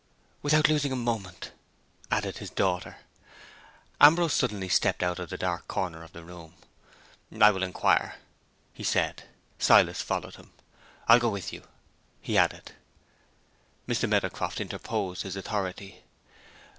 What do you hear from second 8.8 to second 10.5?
said. Silas followed